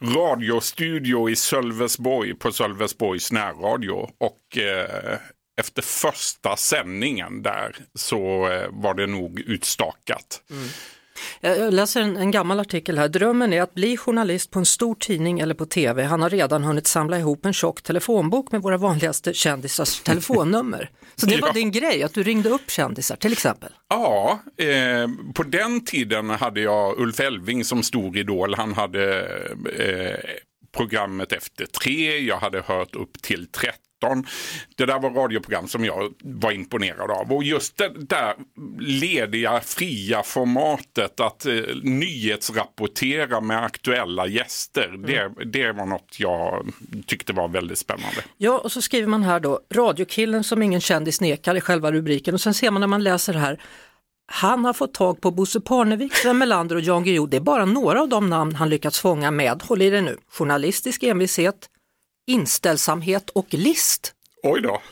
[0.00, 4.10] radiostudio i Sölvesborg på Sölvesborgs närradio.
[4.18, 5.18] Och eh,
[5.60, 10.42] efter första sändningen där så eh, var det nog utstakat.
[10.48, 10.58] Jag
[11.40, 13.08] jag läser en, en gammal artikel här.
[13.08, 16.04] Drömmen är att bli journalist på en stor tidning eller på tv.
[16.04, 20.90] Han har redan hunnit samla ihop en tjock telefonbok med våra vanligaste kändisars telefonnummer.
[21.16, 21.52] Så det var Ja.
[21.52, 23.72] din grej, att du ringde upp kändisar till exempel?
[23.88, 28.54] Ja, eh, på den tiden hade jag Ulf Elving som stor idol.
[28.54, 29.20] Han hade
[29.78, 30.30] eh,
[30.76, 33.78] programmet Efter tre, jag hade hört upp till 13.
[34.76, 37.32] Det där var radioprogram som jag var imponerad av.
[37.32, 38.34] Och just det där
[38.80, 44.88] lediga, fria formatet att eh, nyhetsrapportera med aktuella gäster.
[45.06, 46.66] Det, det var något jag
[47.06, 48.24] tyckte var väldigt spännande.
[48.36, 52.34] Ja, och så skriver man här då, radiokillen som ingen kändis nekar i själva rubriken
[52.34, 53.60] och sen ser man när man läser här,
[54.30, 57.26] han har fått tag på Bosse Parnevik, Sven Melander och Jan Guillou.
[57.26, 60.16] Det är bara några av de namn han lyckats fånga med, håll i det nu,
[60.28, 61.68] journalistisk envishet,
[62.28, 64.14] inställsamhet och list.
[64.42, 64.82] Oj då.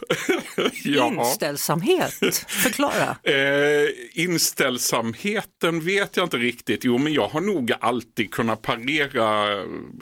[0.84, 2.14] Inställsamhet,
[2.48, 3.16] förklara.
[3.26, 6.84] Eh, inställsamheten vet jag inte riktigt.
[6.84, 9.56] Jo, men jag har nog alltid kunnat parera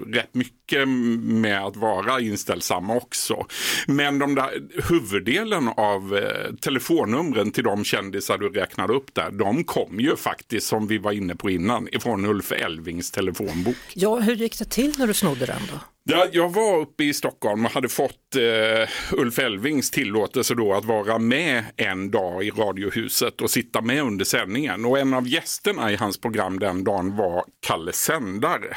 [0.06, 3.46] rätt mycket med att vara inställsam också.
[3.86, 4.50] Men de där,
[4.88, 10.66] huvuddelen av eh, telefonnumren till de kändisar du räknade upp där, de kom ju faktiskt,
[10.66, 13.76] som vi var inne på innan, ifrån Ulf Elvings telefonbok.
[13.94, 15.78] Ja, hur gick det till när du snodde den då?
[16.06, 20.84] Ja, jag var uppe i Stockholm och hade fått eh, Ulf Elvings tillåtelse då att
[20.84, 24.84] vara med en dag i Radiohuset och sitta med under sändningen.
[24.84, 28.76] Och en av gästerna i hans program den dagen var Kalle Sändare.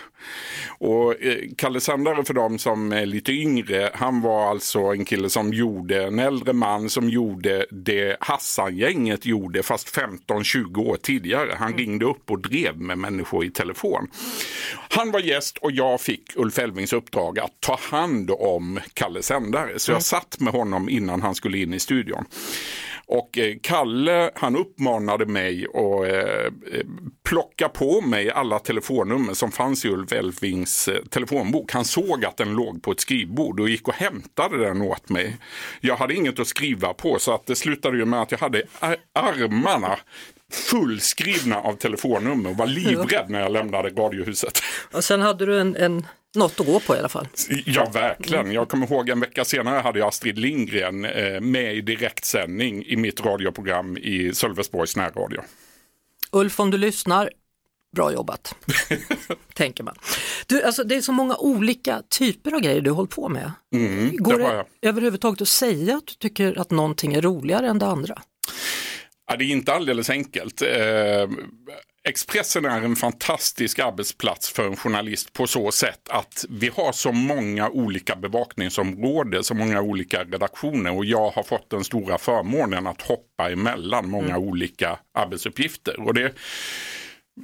[0.80, 5.30] Och eh, Kalle Sändare för dem som är lite yngre, han var alltså en kille
[5.30, 11.56] som gjorde, en äldre man som gjorde det Hassan-gänget gjorde fast 15-20 år tidigare.
[11.60, 14.08] Han ringde upp och drev med människor i telefon.
[14.90, 19.80] Han var gäst och jag fick Ulf Elvings uppdrag att ta hand om Kalle Sändare.
[19.80, 22.25] Så jag satt med honom innan han skulle in i studion.
[23.06, 26.86] Och eh, Kalle han uppmanade mig att eh, eh,
[27.30, 31.71] plocka på mig alla telefonnummer som fanns i Ulf Elvings eh, telefonbok.
[31.71, 35.38] Han såg att den låg på ett skrivbord och gick och hämtade den åt mig.
[35.82, 38.63] Jag hade inget att skriva på så att det slutade ju med att jag hade
[38.80, 39.99] ar- armarna
[40.51, 44.60] fullskrivna av telefonnummer och var livrädd när jag lämnade Radiohuset.
[44.91, 46.06] Och sen hade du en, en,
[46.38, 47.28] något att gå på i alla fall.
[47.65, 48.52] Ja, verkligen.
[48.52, 52.95] Jag kommer ihåg en vecka senare hade jag Astrid Lindgren eh, med i direktsändning i
[52.95, 55.41] mitt radioprogram i Sölvesborgs närradio.
[56.32, 57.30] Ulf, om du lyssnar,
[57.95, 58.56] Bra jobbat,
[59.54, 59.95] tänker man.
[60.47, 63.52] Du, alltså, det är så många olika typer av grejer du håller på med.
[63.73, 67.80] Mm, Går det det överhuvudtaget att säga att du tycker att någonting är roligare än
[67.80, 68.21] det andra?
[69.30, 70.62] Ja, det är inte alldeles enkelt.
[70.62, 70.69] Eh,
[72.08, 77.12] Expressen är en fantastisk arbetsplats för en journalist på så sätt att vi har så
[77.12, 83.02] många olika bevakningsområden, så många olika redaktioner och jag har fått den stora förmånen att
[83.02, 86.00] hoppa emellan många olika arbetsuppgifter.
[86.00, 86.34] Och det,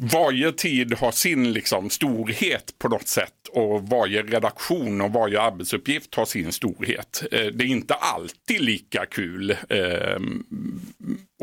[0.01, 6.15] varje tid har sin liksom storhet på något sätt och varje redaktion och varje arbetsuppgift
[6.15, 7.23] har sin storhet.
[7.31, 9.57] Eh, Det är inte alltid lika kul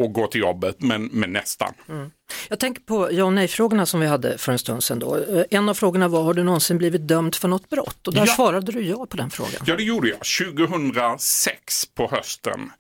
[0.01, 1.75] eh, att gå till jobbet men, men nästan.
[2.49, 4.99] Jag tänker på ja och nej-frågorna som vi hade för en stund sedan.
[4.99, 5.17] Då.
[5.17, 8.07] Eh, En av frågorna var, har du någonsin blivit dömd för något brott?
[8.09, 8.33] Och där Ja.
[8.35, 9.63] svarade du ja på den frågan.
[9.67, 10.19] Ja, det gjorde jag.
[10.25, 12.73] 2006 på hösten.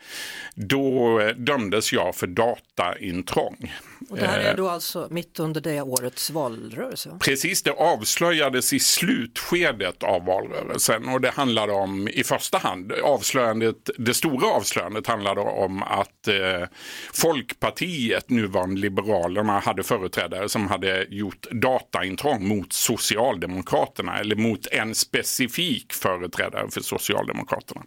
[0.55, 3.75] Då eh, dömdes jag för dataintrång.
[4.11, 7.09] Och det här är då alltså mitt under det årets valrörelse?
[7.09, 7.19] va?
[7.21, 13.91] Precis, det avslöjades i slutskedet av valrörelsen och det handlade om i första hand avslöjandet,
[13.99, 16.69] det stora avslöjandet handlade om att eh,
[17.13, 25.93] Folkpartiet, nuvarande Liberalerna, hade företrädare som hade gjort dataintrång mot Socialdemokraterna eller mot en specifik
[25.93, 27.83] företrädare för Socialdemokraterna.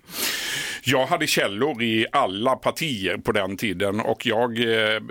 [0.83, 5.01] Jag hade källor i alla partier på den tiden och jag eh,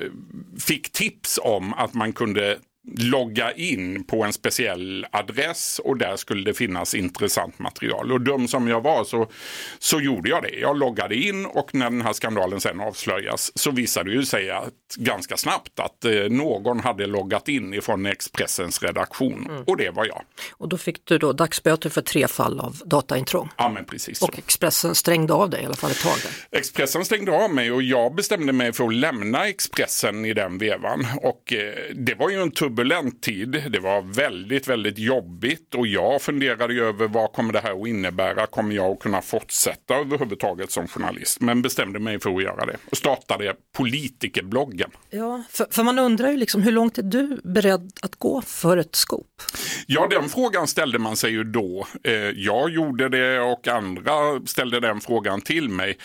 [0.58, 2.58] fick tips om att man kunde
[2.98, 8.12] logga in på en speciell adress och där skulle det finnas intressant material.
[8.12, 9.30] Och dum som jag var så,
[9.78, 10.58] så gjorde jag det.
[10.58, 14.50] Jag loggade in och när den här skandalen sen avslöjas så visade det ju sig
[14.50, 20.06] att, ganska snabbt att eh, någon hade loggat in ifrån Expressens redaktion och det var
[20.06, 20.22] jag.
[20.52, 23.48] Och då fick du då dagsböter för tre fall av dataintrång.
[23.56, 24.26] Ja men precis så.
[24.26, 26.16] Och Expressen stängde av dig i alla fall ett tag.
[26.22, 26.58] Där.
[26.58, 31.06] Expressen stängde av mig och jag bestämde mig för att lämna Expressen i den vevan.
[31.22, 33.62] Och eh, det var ju en turbulent tid.
[33.70, 38.46] Det var väldigt, väldigt jobbigt och jag funderade över vad kommer det här att innebära?
[38.46, 41.40] Kommer jag att kunna fortsätta överhuvudtaget som journalist?
[41.40, 44.90] Men bestämde mig för att göra det och startade politikerbloggen.
[45.10, 48.76] Ja, för, för man undrar ju liksom hur långt är du beredd att gå för
[48.76, 49.42] ett skop?
[49.86, 51.86] Ja, den frågan ställde man sig ju då.
[52.04, 54.12] Eh, jag gjorde det och andra
[54.46, 55.98] ställde den frågan till mig.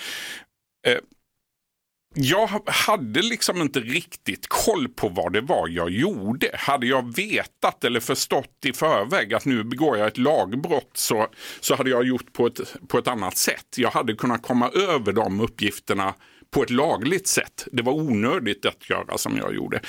[2.19, 6.49] Jag hade liksom inte riktigt koll på vad det var jag gjorde.
[6.53, 11.27] Hade jag vetat eller förstått i förväg att nu begår jag ett lagbrott så,
[11.59, 13.65] så hade jag gjort på ett, på ett annat sätt.
[13.77, 16.13] Jag hade kunnat komma över de uppgifterna
[16.51, 17.67] på ett lagligt sätt.
[17.71, 19.79] Det var onödigt att göra som jag gjorde.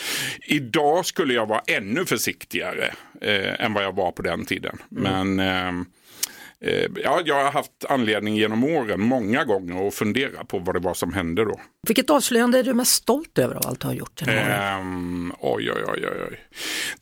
[0.47, 4.79] Idag skulle jag vara ännu försiktigare eh, än vad jag var på den tiden.
[4.88, 5.87] Men ehm, eh,
[7.05, 10.94] ja, jag har haft anledning genom åren många gånger att fundera på vad det var
[10.94, 11.61] som hände då.
[11.87, 14.23] Vilket avslöjande är du mest stolt över av allt du har gjort?
[14.27, 16.40] Ehm, oj, oj, oj, oj, oj.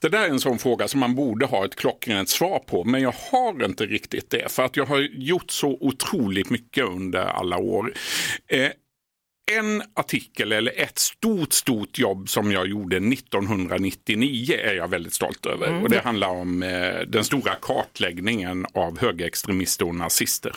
[0.00, 3.02] Det där är en sån fråga som man borde ha ett klockrent svar på, men
[3.02, 4.52] jag har inte riktigt det.
[4.52, 7.92] För att jag har gjort så otroligt mycket under alla år.
[8.48, 8.70] Eh,
[9.52, 15.46] en artikel eller ett stort, stort jobb som jag gjorde 1999 är jag väldigt stolt
[15.46, 15.82] över.
[15.82, 20.56] Och det handlar om eh, den stora kartläggningen av högerextremister och nazister.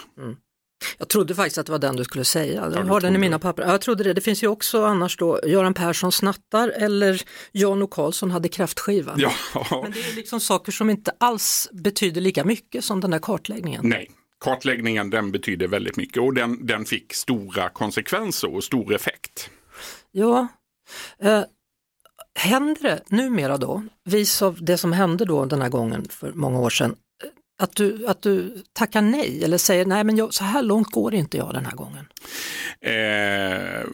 [0.98, 2.72] Jag trodde faktiskt att det var den du skulle säga.
[2.76, 3.64] Jag har den i mina papper.
[3.64, 4.14] Ja, jag trodde det.
[4.14, 7.22] Det finns ju också annars då Göran Persson snattar eller
[7.52, 9.16] Jan och Karlsson hade kräftskiva.
[9.18, 9.32] Ja,
[9.84, 13.82] Men det är liksom saker som inte alls betyder lika mycket som den där kartläggningen.
[13.84, 14.10] nej.
[14.40, 19.50] Kartläggningen den betyder väldigt mycket och den, den fick stora konsekvenser och stor effekt.
[20.12, 20.48] Ja,
[21.22, 21.44] eh,
[22.36, 26.60] händer det numera då, vis av det som hände då den här gången för många
[26.60, 27.30] år sedan, eh,
[27.64, 31.14] att du, att du tackar nej eller säger nej men jag, så här långt går
[31.14, 32.06] inte jag den här gången?
[32.82, 33.86] Eh,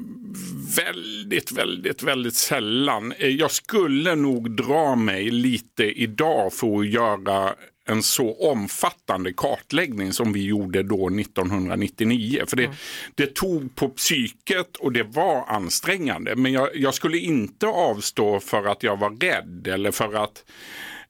[0.77, 3.11] väldigt, väldigt, väldigt sällan.
[3.11, 10.13] Eh, Jag skulle nog dra mig lite idag för att göra en så omfattande kartläggning
[10.13, 12.43] som vi gjorde då 1999.
[12.47, 12.69] För det,
[13.15, 16.35] det tog på psyket och det var ansträngande.
[16.35, 20.43] Men jag, jag skulle inte avstå för att jag var rädd eller för att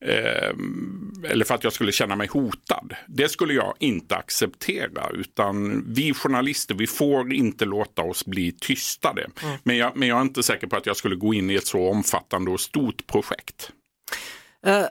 [0.01, 0.49] eh,
[1.31, 2.95] eller för att jag skulle känna mig hotad.
[3.07, 9.27] Det skulle jag inte acceptera utan vi journalister vi får inte låta oss bli tystade.
[9.63, 11.67] Men, jag, men jag är inte säker på att jag skulle gå in i ett
[11.67, 13.71] så omfattande och stort projekt.
[14.65, 14.85] Eh,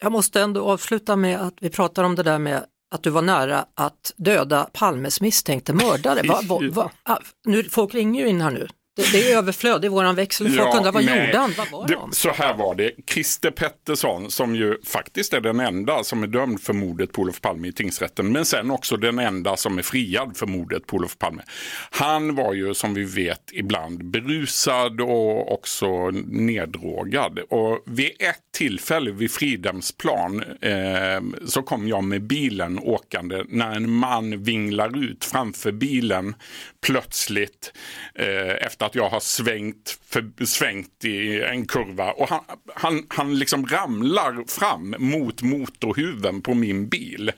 [0.00, 3.22] jag måste ändå avsluta med att vi pratar om det där med att du var
[3.22, 6.28] nära att döda Palmes misstänkte mördare.
[6.28, 8.68] Va, va, va, ah, nu, folk ringer ju in här nu.
[9.12, 10.46] Det, är överflöd i våran växel.
[10.46, 11.26] Folk Ja, undrar vad nej.
[11.26, 11.54] gjorde han?
[11.58, 12.12] Vad var Det, de?
[12.12, 12.90] så här var det.
[13.10, 17.40] Christer Pettersson som ju faktiskt är den enda som är dömd för mordet på Olof
[17.40, 18.32] Palme i tingsrätten.
[18.32, 21.42] Men sen också den enda som är friad för mordet på Olof Palme.
[21.90, 27.38] Han var ju som vi vet ibland berusad och också neddrogad.
[27.38, 33.90] Och vid ett tillfälle vid Fridhemsplan eh, så kom jag med bilen åkande när en
[33.90, 36.34] man vinglar ut framför bilen
[36.80, 37.72] plötsligt
[38.14, 42.40] eh, efter att jag har svängt, för, svängt i en kurva och han,
[42.74, 47.32] han, han liksom ramlar fram mot motorhuven på min bil.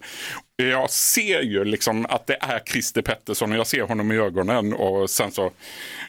[0.57, 4.73] Jag ser ju liksom att det är Christer Pettersson och jag ser honom i ögonen
[4.73, 5.51] och sen så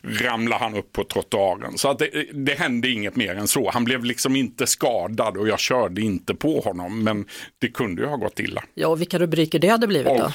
[0.04, 1.78] ramlar han upp på trottoaren.
[1.78, 3.72] Så att det, det hände inget mer än så.
[3.72, 7.26] Han blev liksom inte skadad och jag körde inte på honom men
[7.60, 8.64] det kunde ju ha gått illa.
[8.74, 10.32] Ja, och vilka rubriker det hade blivit då?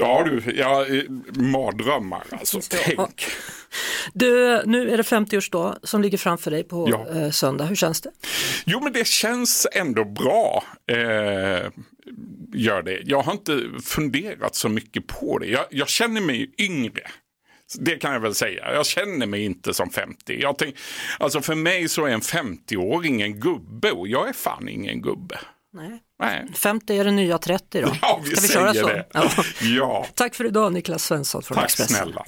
[0.00, 0.86] Ja du, ja,
[1.42, 2.60] mardrömmar alltså.
[2.70, 3.26] Tänk.
[4.12, 7.06] Du, nu är det 50-årsdag som ligger framför dig på Ja.
[7.20, 7.64] eh, söndag.
[7.64, 8.10] Hur känns det?
[8.66, 10.64] Jo men det känns ändå bra.
[10.86, 10.96] Eh,
[12.54, 13.00] gör det.
[13.04, 15.46] Jag har inte funderat så mycket på det.
[15.46, 17.02] Jag, jag känner mig yngre.
[17.78, 18.74] Det kan jag väl säga.
[18.74, 20.40] Jag känner mig inte som 50.
[20.42, 20.76] Jag tänk,
[21.18, 25.38] alltså för mig så är en 50-åring en gubbe och jag är fan ingen gubbe.
[25.72, 26.00] Nej.
[26.20, 26.46] Nej.
[26.54, 27.88] 50 är det nya 30 då.
[28.02, 28.86] Ja, vi Ska vi säger köra så?
[28.88, 29.06] det.
[29.12, 29.30] Ja.
[29.62, 31.96] Ja, Tack för idag Niklas Svensson från tack Expressen.
[31.96, 32.24] snälla.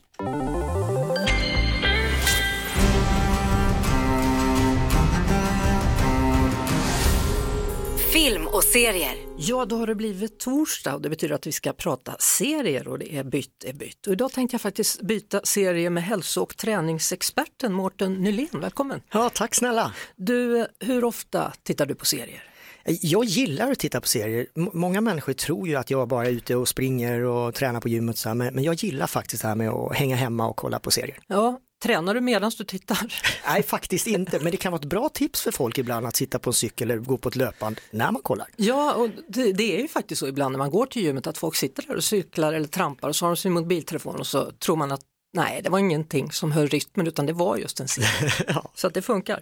[8.13, 9.15] Film och serier.
[9.39, 12.99] Ja, då har det blivit torsdag och det betyder att vi ska prata serier och
[12.99, 14.07] det är bytt är bytt.
[14.07, 18.49] Och idag tänkte jag faktiskt byta serie med hälso och träningsexperten Mårten Nylén.
[18.61, 19.01] Välkommen!
[19.13, 19.93] Ja, tack snälla.
[20.17, 22.43] Du, hur ofta tittar du på serier?
[22.85, 24.47] Jag gillar att titta på serier.
[24.57, 27.89] M- många människor tror ju att jag bara är ute och springer och tränar på
[27.89, 30.57] gymmet, så här, men, men jag gillar faktiskt det här med att hänga hemma och
[30.57, 31.19] kolla på serier.
[31.27, 32.99] Ja, tränar du medan du tittar?
[33.47, 36.39] Nej, faktiskt inte, men det kan vara ett bra tips för folk ibland att sitta
[36.39, 38.47] på en cykel eller gå på ett löpband när man kollar.
[38.57, 41.39] Ja, och det, det är ju faktiskt så ibland när man går till gymmet att
[41.39, 44.51] folk sitter där och cyklar eller trampar och så har de sin mobiltelefon och så
[44.51, 45.01] tror man att
[45.37, 48.33] nej, det var ingenting som höll rytmen utan det var just en serie.
[48.49, 48.71] Ja.
[48.75, 49.41] Så att det funkar.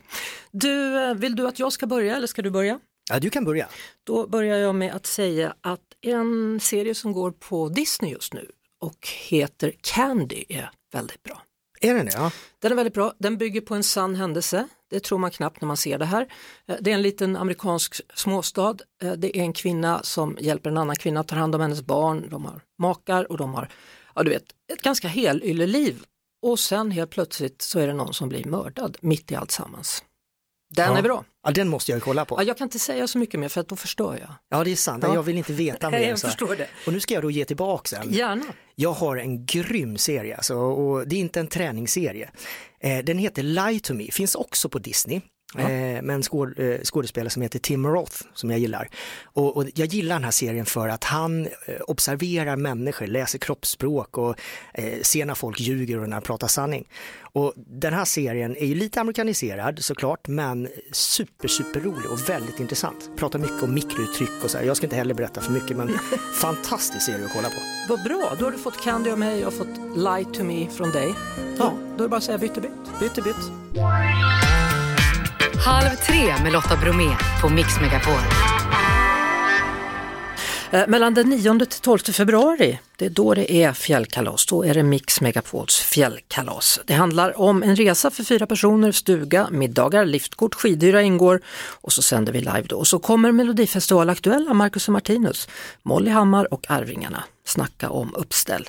[0.51, 2.81] Du, eh, vill du att jag ska börja eller ska du börja?
[3.11, 3.69] Ja, du kan börja.
[4.05, 8.51] Då börjar jag med att säga att en serie som går på Disney just nu
[8.81, 11.43] och heter Candy är väldigt bra.
[11.81, 12.13] Är den det?
[12.15, 12.33] Ja.
[12.59, 14.69] Den är väldigt bra, den bygger på en sann händelse.
[14.91, 16.29] Det tror man knappt när man ser det här.
[16.69, 18.77] Eh, Det är en liten amerikansk småstad.
[19.03, 21.83] Eh, Det är en kvinna som hjälper en annan kvinna att ta hand om hennes
[21.83, 22.27] barn.
[22.31, 23.69] De har makar och de har,
[24.15, 26.05] ja du vet, ett ganska helylleliv.
[26.43, 30.05] Och sen helt plötsligt så är det någon som blir mördad mitt i allt sammans.
[30.77, 30.99] Den Ja.
[30.99, 31.25] är bra.
[31.45, 32.37] ja, den måste jag ju kolla på.
[32.39, 34.31] Ja, jag kan inte säga så mycket mer för att då förstör jag.
[34.51, 35.05] Ja, det är sant.
[35.07, 35.15] Ja.
[35.15, 36.09] Jag vill inte veta mer.
[36.09, 36.67] jag förstår det.
[36.87, 38.13] Och nu ska jag då ge tillbaka sen.
[38.13, 38.45] Gärna.
[38.75, 42.31] Jag har en grym serie alltså, och det är inte en träningsserie.
[42.81, 45.21] Eh, den heter Lie to me, finns också på Disney.
[45.59, 48.89] Eh, med en skåd, eh, skådespelare som heter Tim Roth som jag gillar.
[49.25, 54.19] Och, och jag gillar den här serien för att han eh, observerar människor, läser kroppsspråk
[54.19, 54.37] och
[54.75, 56.89] eh, ser när folk ljuger och när de pratar sanning.
[57.33, 62.61] Och den här serien är ju lite amerikaniserad såklart men super super rolig och väldigt
[62.61, 63.11] intressant.
[63.17, 64.65] Pratar mycket om mikrouttryck och så här.
[64.65, 65.89] Jag ska inte heller berätta för mycket men
[66.41, 67.61] fantastisk serie att kolla på.
[67.89, 70.91] Vad bra, då har du fått Candy av mig, har fått Lie to me från
[70.91, 71.15] dig.
[71.59, 73.01] Ja, då är det bara att säga bytte bytt.
[73.01, 73.81] Bytte bytt.
[75.65, 78.21] Halv tre med Lotta Bromé på Mix Megapol.
[80.71, 84.47] Eh, mellan den 9 till 12 februari, det är då det är fjällkalas.
[84.47, 86.81] Då är det Mix Megapols fjällkalas.
[86.87, 92.03] Det handlar om en resa för fyra personer, stuga, middagar, liftkort, skidhyra ingår och så
[92.03, 92.77] sänder vi live då.
[92.77, 95.49] Och så kommer Melodifestival aktuella Marcus och Martinus,
[95.83, 98.69] Molly Hammar och Arvingarna snacka om uppställ.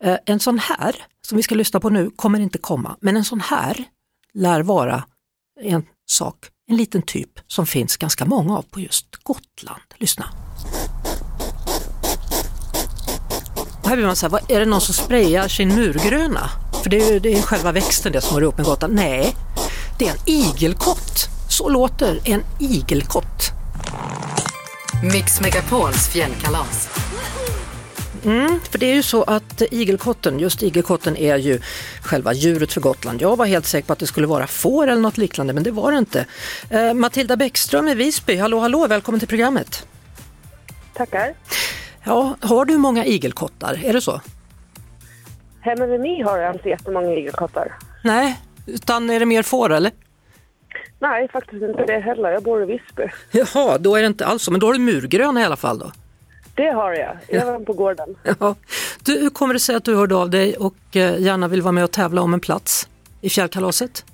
[0.00, 0.96] Eh, en sån här,
[1.26, 3.84] som vi ska lyssna på nu, kommer inte komma, men en sån här
[4.34, 5.04] lär vara
[5.60, 6.36] en sak,
[6.70, 9.82] en liten typ som finns ganska många av på just Gotland.
[9.96, 10.26] Lyssna.
[13.82, 16.50] Och här blir man så här, är det någon som sprayar sin murgröna?
[16.82, 18.94] För det är ju det är själva växten det som hör ihop med Gotland.
[18.94, 19.36] Nej,
[19.98, 21.28] det är en igelkott.
[21.50, 23.50] Så låter en igelkott.
[25.12, 26.88] Mix Megapols fjällkalas.
[28.24, 31.60] Mm, för det är ju så att igelkotten, just igelkotten är ju
[32.02, 33.22] själva djuret för Gotland.
[33.22, 35.70] Jag var helt säker på att det skulle vara får eller något liknande men det
[35.70, 36.26] var det inte.
[36.70, 39.86] Eh, Matilda Bäckström i Visby, hallå hallå, välkommen till programmet.
[40.94, 41.34] Tackar.
[42.04, 44.20] Ja, har du många igelkottar, är det så?
[45.60, 47.72] Hemma vid mig har jag inte jättemånga igelkottar.
[48.04, 49.92] Nej, utan är det mer får eller?
[51.00, 52.30] Nej, faktiskt inte det heller.
[52.30, 53.02] Jag bor i Visby.
[53.30, 55.78] Jaha, då är det inte alls så, men då har du murgröna i alla fall
[55.78, 55.92] då?
[56.58, 57.16] Det har jag.
[57.28, 58.16] Även på gården.
[58.40, 58.54] Ja.
[59.04, 61.72] Du, hur kommer det sig att du hörde av dig och eh, gärna vill vara
[61.72, 62.88] med och tävla om en plats?
[63.20, 64.04] i fjällkalaset?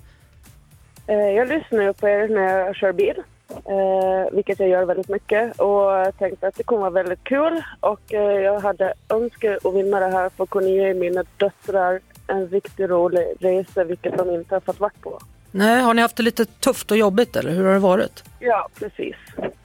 [1.07, 3.13] Eh, Jag lyssnar på er när jag kör bil,
[3.49, 5.59] eh, vilket jag gör väldigt mycket.
[5.59, 7.63] Och jag tänkte att det kommer vara väldigt kul.
[7.79, 7.99] Och
[8.43, 12.89] jag hade önskat att vinna det här för att kunna ge mina döttrar en riktigt
[12.89, 15.19] rolig resa, vilket de inte har fått vara på.
[15.51, 18.23] Nej, har ni haft det lite tufft och jobbigt eller hur har det varit?
[18.39, 19.15] Ja, precis.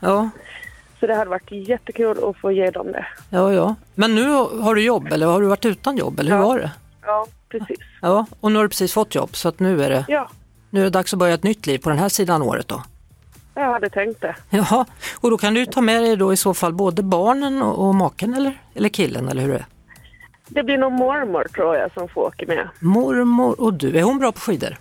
[0.00, 0.30] Ja,
[1.00, 3.06] Så det hade varit jättekul att få ge dem det.
[3.30, 3.74] ja, ja.
[3.94, 4.30] Men nu
[4.62, 6.46] har du jobb eller har du varit utan jobb eller hur Ja.
[6.48, 6.70] var det?
[7.02, 7.78] Ja, precis.
[8.02, 10.28] Ja, och nu har du precis fått jobb så att nu är det, Ja,
[10.70, 12.82] nu är det dags att börja ett nytt liv på den här sidan året då.
[13.54, 14.36] jag hade tänkt det.
[14.50, 14.86] Jaha,
[15.20, 17.94] och då kan du ta med dig då i så fall både barnen och, och
[17.94, 19.66] maken eller, eller killen eller hur är det?
[20.48, 22.68] Det blir nog mormor tror jag som får åka med.
[22.80, 24.76] Mormor och du, är hon bra på skidor?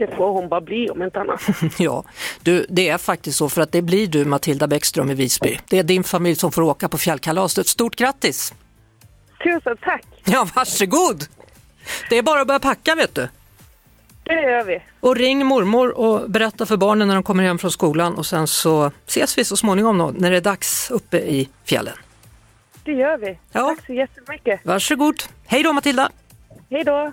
[0.00, 1.40] Det får hon bara bli om inte annat.
[1.78, 2.04] Ja,
[2.42, 5.58] du, det är faktiskt så för att det blir du Matilda Bäckström i Visby.
[5.68, 7.66] Det är din familj som får åka på fjällkalaset.
[7.66, 8.54] Stort grattis!
[9.44, 10.04] Tusen tack!
[10.24, 11.24] Ja, varsågod!
[12.10, 13.28] Det är bara att börja packa vet du.
[14.22, 14.82] Det gör vi.
[15.00, 18.46] Och ring mormor och berätta för barnen när de kommer hem från skolan och sen
[18.46, 21.94] så ses vi så småningom då, när det är dags uppe i fjällen.
[22.84, 23.38] Det gör vi.
[23.52, 23.74] Ja.
[23.76, 24.60] Tack så jättemycket.
[24.64, 25.22] Varsågod!
[25.46, 26.10] Hej då Matilda!
[26.70, 27.12] Hej då!